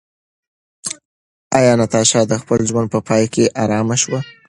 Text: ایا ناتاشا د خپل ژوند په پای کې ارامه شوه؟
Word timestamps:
ایا 1.57 1.73
ناتاشا 1.79 2.21
د 2.27 2.33
خپل 2.41 2.59
ژوند 2.69 2.87
په 2.93 2.99
پای 3.07 3.23
کې 3.33 3.43
ارامه 3.63 3.95
شوه؟ 4.03 4.19